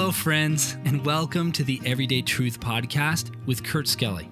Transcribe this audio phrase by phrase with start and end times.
[0.00, 4.30] Hello, friends, and welcome to the Everyday Truth Podcast with Kurt Skelly.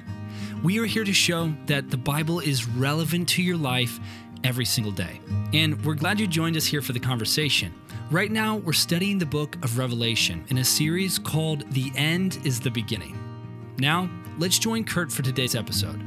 [0.62, 4.00] We are here to show that the Bible is relevant to your life
[4.44, 5.20] every single day.
[5.52, 7.74] And we're glad you joined us here for the conversation.
[8.10, 12.58] Right now, we're studying the book of Revelation in a series called The End is
[12.60, 13.18] the Beginning.
[13.76, 14.08] Now,
[14.38, 16.00] let's join Kurt for today's episode.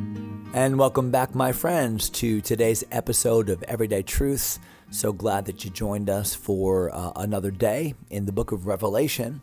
[0.55, 4.57] And welcome back, my friends, to today's episode of Everyday Truth.
[4.93, 9.41] So glad that you joined us for uh, another day in the book of Revelation.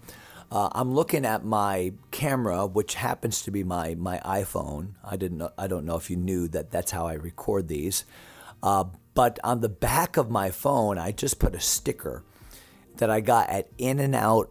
[0.53, 4.91] Uh, I'm looking at my camera, which happens to be my, my iPhone.
[5.03, 8.05] I didn't know, I don't know if you knew that that's how I record these.
[8.63, 12.25] Uh, but on the back of my phone, I just put a sticker
[12.99, 14.51] that I got at In and Out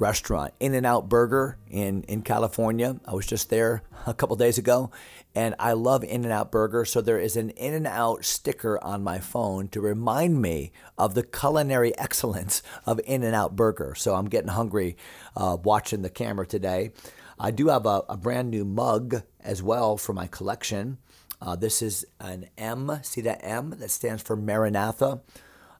[0.00, 3.00] restaurant, In and Out Burger in, in California.
[3.04, 4.90] I was just there a couple days ago,
[5.34, 6.84] and I love In and Out Burger.
[6.84, 11.14] So there is an In and Out sticker on my phone to remind me of
[11.14, 13.94] the culinary excellence of In and Out Burger.
[13.96, 14.96] So I'm getting hungry
[15.36, 16.92] uh, watching the camera today.
[17.38, 20.98] I do have a, a, brand new mug as well for my collection.
[21.40, 23.74] Uh, this is an M, see that M?
[23.78, 25.20] That stands for Maranatha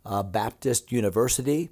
[0.06, 1.70] uh, Baptist University.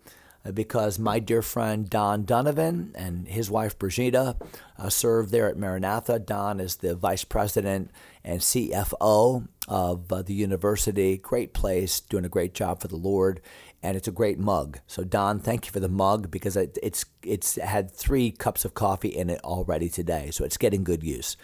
[0.53, 4.37] Because my dear friend Don Donovan and his wife Brigida
[4.79, 6.19] uh, serve there at Maranatha.
[6.19, 7.91] Don is the vice president
[8.23, 11.17] and CFO of uh, the university.
[11.17, 13.41] Great place, doing a great job for the Lord,
[13.83, 14.81] and it's a great mug.
[14.87, 18.75] So Don, thank you for the mug because it, it's it's had three cups of
[18.75, 21.37] coffee in it already today, so it's getting good use.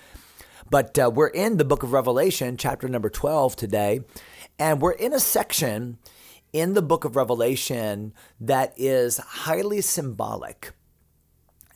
[0.70, 4.00] But uh, we're in the book of Revelation, chapter number 12 today,
[4.58, 5.98] and we're in a section
[6.52, 10.72] in the book of Revelation that is highly symbolic.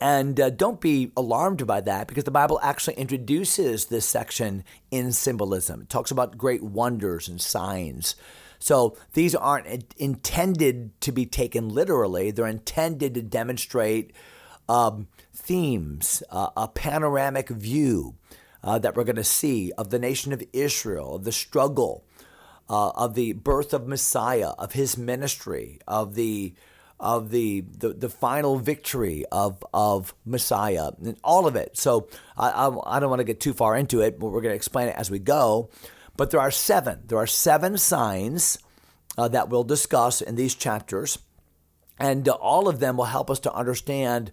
[0.00, 5.12] And uh, don't be alarmed by that because the Bible actually introduces this section in
[5.12, 5.82] symbolism.
[5.82, 8.16] It talks about great wonders and signs.
[8.58, 14.12] So these aren't intended to be taken literally, they're intended to demonstrate
[14.68, 18.14] um, themes, uh, a panoramic view
[18.62, 22.04] uh, that we're going to see of the nation of Israel, of the struggle
[22.68, 26.54] uh, of the birth of Messiah, of his ministry, of the
[27.00, 31.76] of the, the, the final victory of, of Messiah, and all of it.
[31.76, 34.52] So I, I, I don't want to get too far into it, but we're going
[34.52, 35.70] to explain it as we go.
[36.16, 37.00] But there are seven.
[37.06, 38.58] There are seven signs
[39.18, 41.18] uh, that we'll discuss in these chapters,
[41.98, 44.32] and uh, all of them will help us to understand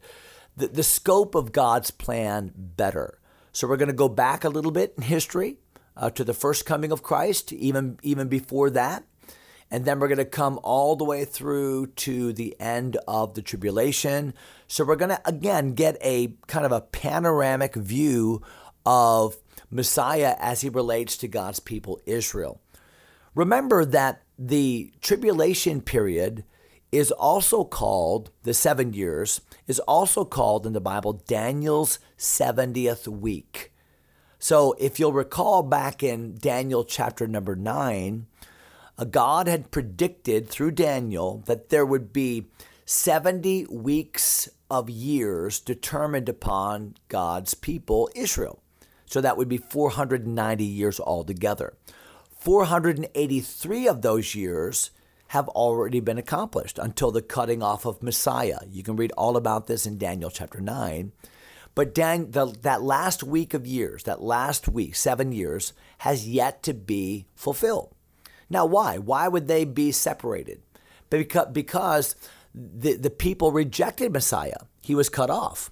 [0.56, 3.20] the, the scope of God's plan better.
[3.52, 5.58] So we're going to go back a little bit in history
[5.96, 9.04] uh, to the first coming of Christ, even even before that.
[9.74, 13.42] And then we're going to come all the way through to the end of the
[13.42, 14.34] tribulation.
[14.68, 18.42] So we're going to, again, get a kind of a panoramic view
[18.86, 19.38] of
[19.70, 22.60] Messiah as he relates to God's people, Israel.
[23.34, 26.44] Remember that the tribulation period
[26.92, 33.71] is also called, the seven years, is also called in the Bible Daniel's 70th week.
[34.44, 38.26] So, if you'll recall back in Daniel chapter number nine,
[39.12, 42.48] God had predicted through Daniel that there would be
[42.86, 48.64] 70 weeks of years determined upon God's people, Israel.
[49.06, 51.76] So that would be 490 years altogether.
[52.40, 54.90] 483 of those years
[55.28, 58.60] have already been accomplished until the cutting off of Messiah.
[58.68, 61.12] You can read all about this in Daniel chapter 9.
[61.74, 66.64] But Dan, the, that last week of years, that last week, seven years, has yet
[66.64, 67.94] to be fulfilled.
[68.50, 68.98] Now, why?
[68.98, 70.62] Why would they be separated?
[71.10, 72.16] Because, because
[72.54, 74.66] the, the people rejected Messiah.
[74.82, 75.72] He was cut off.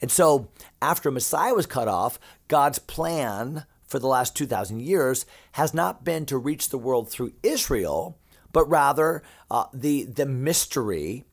[0.00, 0.48] And so,
[0.82, 6.26] after Messiah was cut off, God's plan for the last 2,000 years has not been
[6.26, 8.18] to reach the world through Israel,
[8.52, 11.24] but rather uh, the, the mystery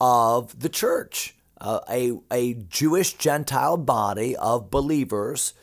[0.00, 5.54] of the church a, a Jewish Gentile body of believers,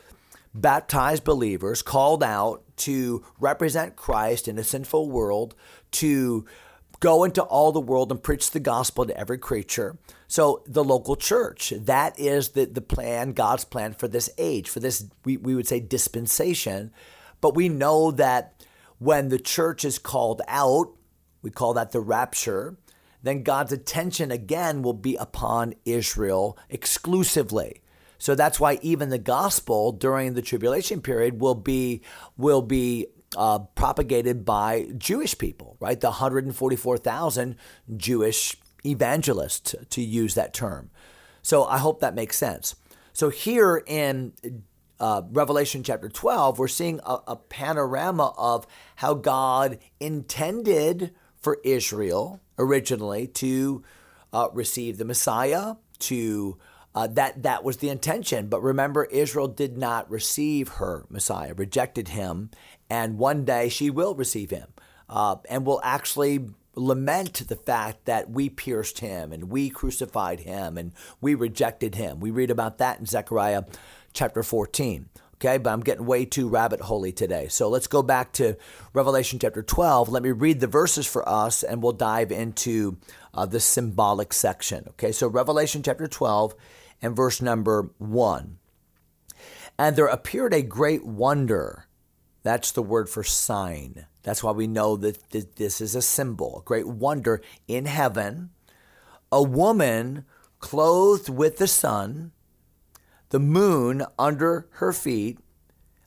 [0.54, 5.56] baptized believers, called out to represent Christ in a sinful world,
[5.92, 6.46] to
[7.00, 9.98] go into all the world and preach the gospel to every creature.
[10.28, 14.80] So, the local church, that is the, the plan, God's plan for this age, for
[14.80, 16.92] this, we, we would say, dispensation.
[17.42, 18.64] But we know that
[18.98, 20.94] when the church is called out,
[21.42, 22.78] we call that the rapture
[23.26, 27.82] then God's attention again will be upon Israel exclusively.
[28.18, 32.02] So that's why even the gospel during the tribulation period will be
[32.38, 36.00] will be uh, propagated by Jewish people, right?
[36.00, 37.56] The 144,000
[37.98, 38.56] Jewish
[38.86, 40.92] evangelists, to use that term.
[41.42, 42.76] So I hope that makes sense.
[43.12, 44.34] So here in
[45.00, 48.68] uh, Revelation chapter 12, we're seeing a, a panorama of
[48.98, 51.14] how God intended
[51.46, 53.84] for Israel originally to
[54.34, 56.58] uh, receive the Messiah, to
[56.96, 58.48] uh, that that was the intention.
[58.48, 62.50] But remember, Israel did not receive her Messiah, rejected him,
[62.90, 64.70] and one day she will receive him,
[65.08, 70.80] uh, and will actually lament the fact that we pierced him and we crucified him
[70.80, 72.20] and we rejected him.
[72.20, 73.66] We read about that in Zechariah
[74.14, 75.10] chapter 14.
[75.36, 77.48] Okay, but I'm getting way too rabbit holy today.
[77.50, 78.56] So let's go back to
[78.94, 80.08] Revelation chapter 12.
[80.08, 82.98] Let me read the verses for us and we'll dive into
[83.34, 84.86] uh, the symbolic section.
[84.92, 86.56] Okay, so Revelation chapter 12
[87.02, 88.58] and verse number 1.
[89.78, 91.88] And there appeared a great wonder.
[92.44, 94.06] That's the word for sign.
[94.24, 98.52] That's why we know that this is a symbol, a great wonder in heaven.
[99.32, 100.26] A woman
[100.60, 102.32] clothed with the sun,
[103.30, 105.40] the moon under her feet,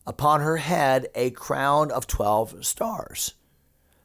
[0.06, 3.34] upon her head a crown of 12 stars.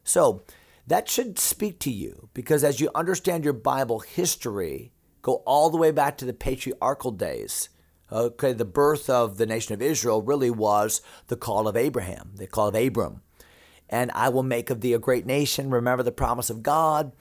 [0.03, 0.43] So
[0.85, 5.77] that should speak to you because as you understand your Bible history, go all the
[5.77, 7.69] way back to the patriarchal days.
[8.11, 12.47] Okay, the birth of the nation of Israel really was the call of Abraham, the
[12.47, 13.21] call of Abram.
[13.89, 15.69] And I will make of thee a great nation.
[15.69, 17.13] Remember the promise of God.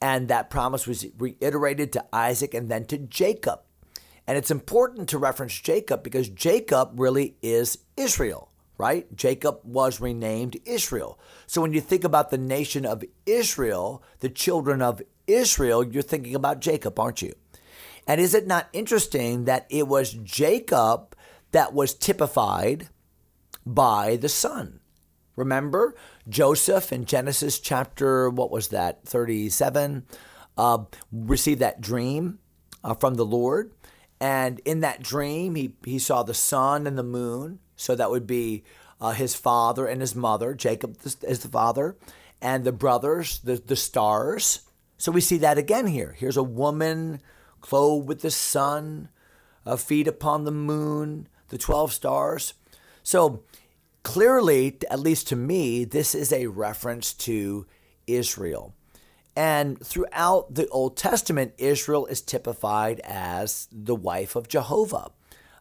[0.00, 3.60] And that promise was reiterated to Isaac and then to Jacob.
[4.26, 9.14] And it's important to reference Jacob because Jacob really is Israel, right?
[9.14, 11.18] Jacob was renamed Israel.
[11.46, 16.34] So when you think about the nation of Israel, the children of Israel, you're thinking
[16.34, 17.34] about Jacob, aren't you?
[18.06, 21.16] And is it not interesting that it was Jacob
[21.52, 22.88] that was typified
[23.64, 24.80] by the son?
[25.36, 25.94] Remember
[26.28, 30.04] Joseph in Genesis chapter, what was that, 37,
[30.56, 30.78] uh,
[31.12, 32.38] received that dream
[32.82, 33.72] uh, from the Lord.
[34.20, 37.58] And in that dream, he, he saw the sun and the moon.
[37.76, 38.64] So that would be
[39.00, 40.54] uh, his father and his mother.
[40.54, 41.96] Jacob is the father,
[42.40, 44.60] and the brothers, the, the stars.
[44.98, 46.14] So we see that again here.
[46.18, 47.20] Here's a woman
[47.60, 49.08] clothed with the sun,
[49.66, 52.54] uh, feet upon the moon, the 12 stars.
[53.02, 53.42] So
[54.02, 57.66] clearly, at least to me, this is a reference to
[58.06, 58.74] Israel.
[59.36, 65.10] And throughout the Old Testament, Israel is typified as the wife of Jehovah,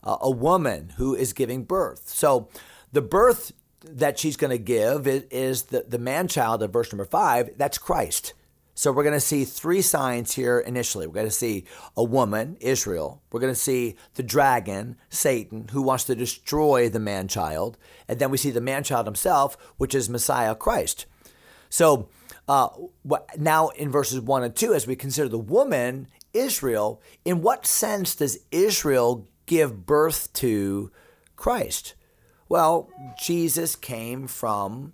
[0.02, 2.08] uh, a woman who is giving birth.
[2.10, 2.48] So
[2.94, 3.52] the birth
[3.82, 7.52] that she's going to give is, is the, the man child of verse number five.
[7.58, 8.34] That's Christ.
[8.78, 11.08] So we're going to see three signs here initially.
[11.08, 13.22] We're going to see a woman, Israel.
[13.32, 17.78] We're going to see the dragon, Satan, who wants to destroy the man child.
[18.08, 21.06] And then we see the man child himself, which is Messiah Christ.
[21.70, 22.10] So
[22.48, 22.70] uh,
[23.38, 28.16] now in verses one and two, as we consider the woman, Israel, in what sense
[28.16, 30.92] does Israel give birth to
[31.36, 31.96] Christ?
[32.48, 32.90] Well,
[33.22, 34.94] Jesus came from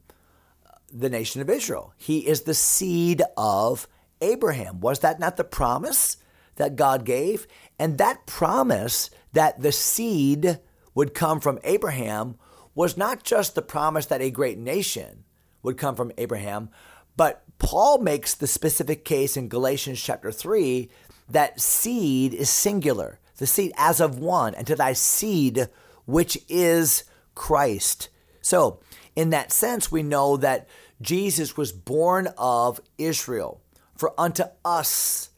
[0.91, 1.93] the nation of Israel.
[1.97, 3.87] He is the seed of
[4.21, 4.79] Abraham.
[4.79, 6.17] Was that not the promise
[6.55, 7.47] that God gave?
[7.79, 10.59] And that promise that the seed
[10.93, 12.35] would come from Abraham
[12.75, 15.23] was not just the promise that a great nation
[15.63, 16.69] would come from Abraham,
[17.17, 20.89] but Paul makes the specific case in Galatians chapter 3
[21.29, 25.67] that seed is singular, the seed as of one, and to thy seed,
[26.05, 27.03] which is
[27.35, 28.09] Christ.
[28.41, 28.79] So,
[29.15, 30.67] in that sense, we know that
[31.01, 33.61] Jesus was born of Israel.
[33.95, 35.29] For unto us,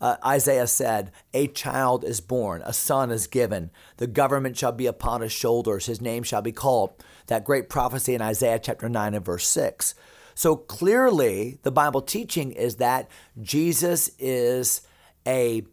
[0.00, 4.86] uh, Isaiah said, a child is born, a son is given, the government shall be
[4.86, 6.92] upon his shoulders, his name shall be called.
[7.28, 9.94] That great prophecy in Isaiah chapter 9 and verse 6.
[10.34, 13.08] So clearly, the Bible teaching is that
[13.40, 14.82] Jesus is
[15.26, 15.64] a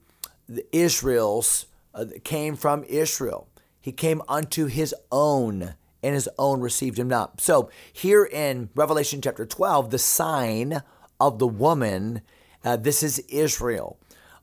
[0.72, 3.48] Israel's uh, came from Israel.
[3.80, 7.42] He came unto his own, and his own received him not.
[7.42, 10.82] So here in Revelation chapter 12, the sign
[11.20, 12.22] of the woman,
[12.64, 14.00] uh, this is Israel.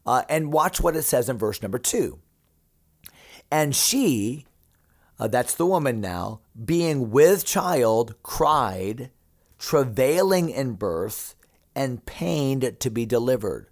[0.07, 2.21] Uh, and watch what it says in verse number two.
[3.51, 4.47] And she,
[5.19, 9.11] uh, that's the woman now, being with child, cried,
[9.59, 11.35] travailing in birth,
[11.75, 13.69] and pained to be delivered.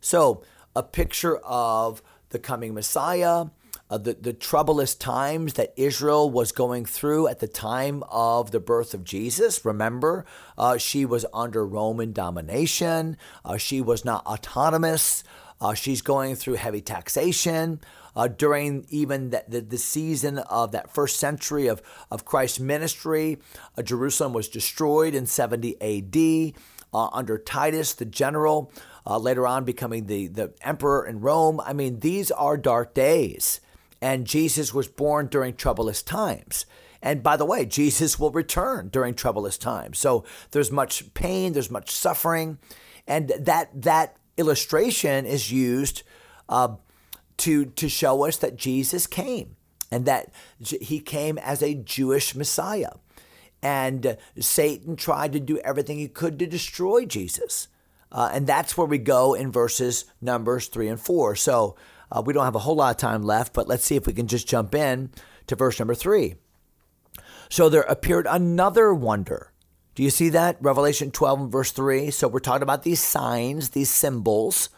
[0.00, 0.42] So,
[0.76, 3.46] a picture of the coming Messiah,
[3.90, 8.60] uh, the, the troublous times that Israel was going through at the time of the
[8.60, 9.64] birth of Jesus.
[9.64, 10.24] Remember,
[10.56, 15.24] uh, she was under Roman domination, uh, she was not autonomous.
[15.60, 17.80] Uh, she's going through heavy taxation.
[18.18, 23.38] Uh, during even the, the, the, season of that first century of, of Christ's ministry,
[23.76, 26.60] uh, Jerusalem was destroyed in 70 AD
[26.92, 28.72] under Titus, the general,
[29.06, 31.60] later on becoming the, the emperor in Rome.
[31.60, 33.60] I mean, these are dark days.
[34.00, 36.66] And Jesus was born during troublous times.
[37.00, 39.98] And by the way, Jesus will return during troublous times.
[39.98, 42.58] So there's much pain, there's much suffering,
[43.06, 46.02] and that that illustration is used
[46.48, 46.76] uh,
[47.38, 49.56] to, to show us that Jesus came
[49.90, 52.92] and that he came as a Jewish Messiah.
[53.62, 57.68] And Satan tried to do everything he could to destroy Jesus.
[58.10, 61.34] Uh, and that's where we go in verses Numbers 3 and 4.
[61.34, 61.76] So
[62.10, 64.12] uh, we don't have a whole lot of time left, but let's see if we
[64.12, 65.10] can just jump in
[65.46, 66.36] to verse number 3.
[67.50, 69.52] So there appeared another wonder.
[69.94, 70.58] Do you see that?
[70.60, 72.10] Revelation 12 and verse 3.
[72.10, 74.68] So we're talking about these signs, these symbols.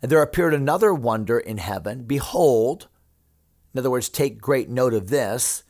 [0.00, 2.04] And there appeared another wonder in heaven.
[2.04, 2.88] Behold,
[3.74, 5.64] in other words, take great note of this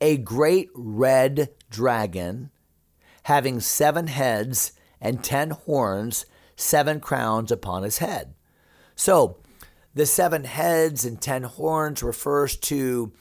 [0.00, 2.50] a great red dragon
[3.24, 6.26] having seven heads and ten horns,
[6.56, 8.34] seven crowns upon his head.
[8.94, 9.38] So,
[9.94, 13.12] the seven heads and ten horns refers to,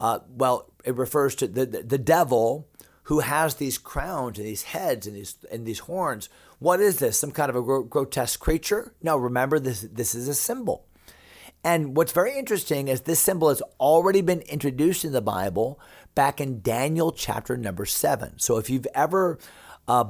[0.00, 2.68] uh, well, it refers to the, the, the devil
[3.06, 6.28] who has these crowns and these heads and these and these horns.
[6.58, 7.18] What is this?
[7.18, 8.94] Some kind of a grotesque creature?
[9.02, 9.82] No, remember this.
[9.82, 10.86] This is a symbol.
[11.62, 15.80] And what's very interesting is this symbol has already been introduced in the Bible
[16.14, 18.38] back in Daniel chapter number seven.
[18.38, 19.38] So if you've ever
[19.86, 20.06] uh,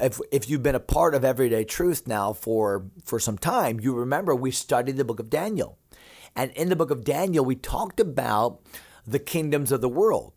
[0.00, 3.94] if, if you've been a part of everyday truth now for for some time you
[3.94, 5.78] remember we studied the book of daniel
[6.36, 8.60] and in the book of daniel we talked about
[9.06, 10.34] the kingdoms of the world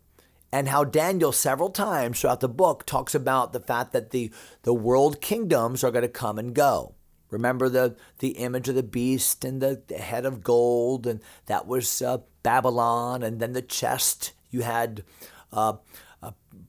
[0.56, 4.30] and how daniel several times throughout the book talks about the fact that the
[4.62, 6.94] the world kingdoms are going to come and go
[7.30, 11.66] remember the the image of the beast and the, the head of gold and that
[11.66, 15.04] was uh, babylon and then the chest you had
[15.52, 15.74] uh,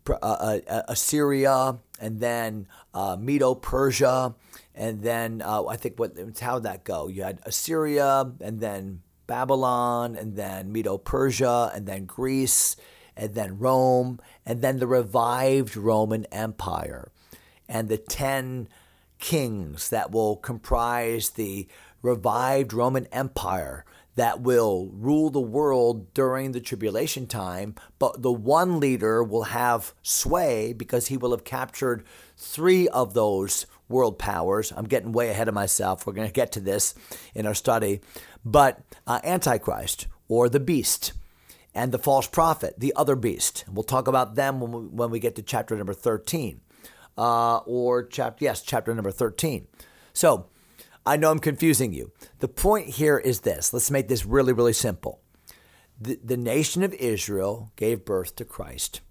[0.09, 4.35] uh, Assyria, and then uh, Medo Persia,
[4.75, 7.07] and then uh, I think what how did that go?
[7.07, 12.77] You had Assyria, and then Babylon, and then Medo Persia, and then Greece,
[13.17, 17.11] and then Rome, and then the revived Roman Empire,
[17.67, 18.67] and the ten
[19.19, 21.67] kings that will comprise the
[22.01, 23.83] revived Roman Empire
[24.17, 29.93] that will rule the world during the tribulation time, but the one leader will have
[30.01, 32.03] sway because he will have captured
[32.35, 34.73] three of those world powers.
[34.75, 36.05] I'm getting way ahead of myself.
[36.05, 36.95] We're going to get to this
[37.35, 38.01] in our study.
[38.43, 41.13] But uh, Antichrist or the beast
[41.77, 43.63] and the false prophet, the other beast.
[43.71, 46.59] We'll talk about them when we, when we get to chapter number 13.
[47.15, 49.67] Uh, or chapter, yes, chapter number 13.
[50.11, 50.47] So,
[51.05, 52.11] I know I'm confusing you.
[52.39, 55.21] The point here is this let's make this really, really simple.
[56.01, 59.01] The, the nation of Israel gave birth to Christ.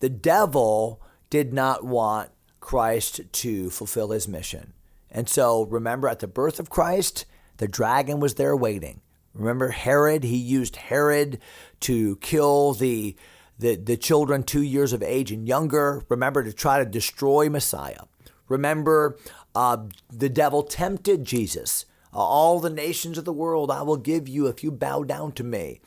[0.00, 2.30] The devil did not want
[2.60, 4.74] Christ to fulfill his mission.
[5.10, 7.24] And so remember, at the birth of Christ,
[7.56, 9.00] the dragon was there waiting.
[9.34, 10.24] Remember Herod?
[10.24, 11.40] He used Herod
[11.80, 13.16] to kill the,
[13.58, 16.04] the, the children two years of age and younger.
[16.08, 18.02] Remember, to try to destroy Messiah.
[18.48, 19.18] Remember,
[19.54, 19.78] uh,
[20.12, 21.84] the devil tempted Jesus.
[22.12, 25.32] Uh, all the nations of the world I will give you if you bow down
[25.32, 25.80] to me.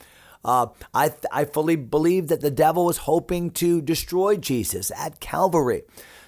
[0.44, 5.84] Uh, I, I fully believe that the devil was hoping to destroy Jesus at Calvary.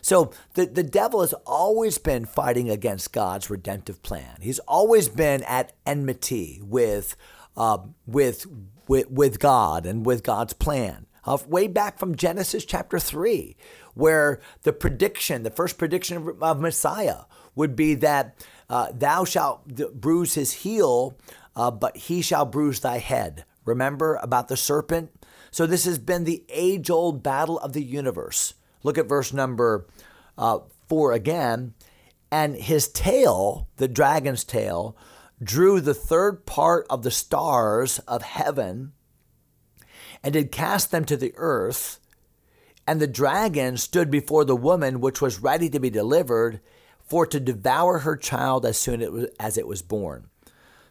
[0.10, 4.38] So the, the devil has always been fighting against God's redemptive plan.
[4.42, 7.16] He's always been at enmity with,
[7.56, 8.48] uh, with,
[8.88, 11.06] with, with God and with God's plan.
[11.26, 13.56] Uh, way back from Genesis chapter 3,
[13.94, 19.68] where the prediction, the first prediction of, of Messiah, would be that uh, thou shalt
[20.02, 21.20] bruise his heel,
[21.56, 23.46] uh, but he shall bruise thy head.
[23.64, 25.12] Remember about the serpent?
[25.52, 28.56] So this has been the age old battle of the universe.
[28.84, 29.88] Look at verse number
[30.38, 31.74] uh, four again.
[32.32, 34.96] And his tail, the dragon's tail,
[35.42, 38.94] drew the third part of the stars of heaven
[40.24, 42.00] and did cast them to the earth.
[42.86, 46.60] And the dragon stood before the woman which was ready to be delivered,
[47.10, 50.30] for to devour her child as soon as it was born.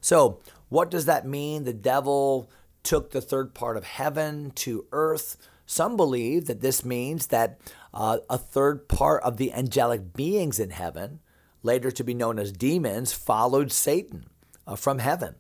[0.01, 1.65] So, what does that mean?
[1.65, 2.51] The devil
[2.83, 5.37] took the third part of heaven to earth.
[5.71, 7.61] Some believe that this means that
[7.93, 11.21] uh, a third part of the angelic beings in heaven,
[11.63, 14.25] later to be known as demons, followed Satan
[14.67, 15.35] uh, from heaven.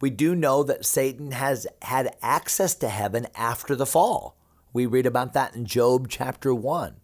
[0.00, 4.36] We do know that Satan has had access to heaven after the fall.
[4.72, 6.94] We read about that in Job chapter 1.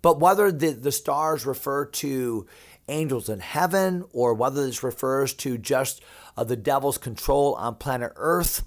[0.00, 2.46] But whether the, the stars refer to
[2.88, 6.02] angels in heaven or whether this refers to just
[6.38, 8.64] uh, the devil's control on planet Earth,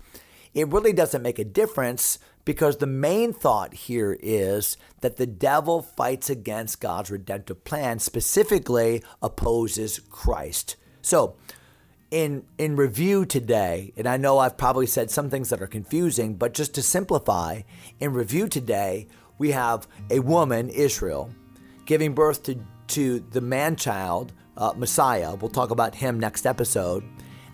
[0.54, 5.82] it really doesn't make a difference because the main thought here is that the devil
[5.82, 10.76] fights against God's redemptive plan, specifically opposes Christ.
[11.02, 11.36] So,
[12.12, 16.36] in in review today, and I know I've probably said some things that are confusing,
[16.36, 17.62] but just to simplify,
[18.00, 19.08] in review today,
[19.40, 21.32] we have a woman, Israel,
[21.86, 25.34] giving birth to to the man child, uh, Messiah.
[25.36, 27.04] We'll talk about him next episode.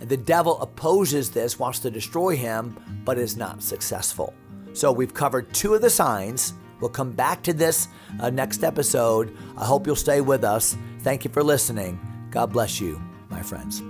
[0.01, 4.33] And the devil opposes this, wants to destroy him, but is not successful.
[4.73, 6.53] So we've covered two of the signs.
[6.79, 7.87] We'll come back to this
[8.19, 9.37] uh, next episode.
[9.57, 10.75] I hope you'll stay with us.
[10.99, 11.99] Thank you for listening.
[12.31, 13.83] God bless you, my friends.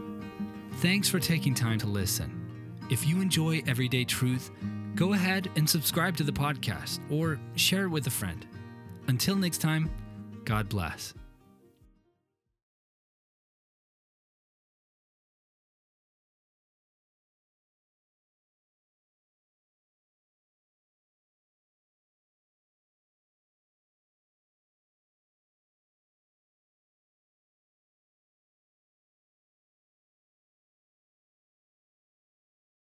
[0.78, 2.38] Thanks for taking time to listen.
[2.90, 4.52] If you enjoy Everyday Truth,
[4.96, 8.46] go ahead and subscribe to the podcast or share it with a friend.
[9.08, 9.90] Until next time,
[10.44, 11.14] God bless.